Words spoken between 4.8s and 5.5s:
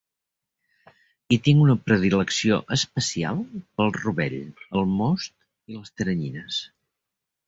el most